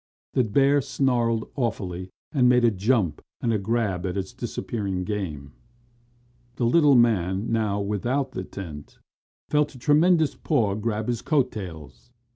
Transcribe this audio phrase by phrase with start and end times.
[0.33, 5.53] The bear snarled awfully and made a jump and a grab at his disappearing game.
[6.55, 8.97] The little man, now without the tent,
[9.49, 12.09] felt a tremendous paw grab his coat tails.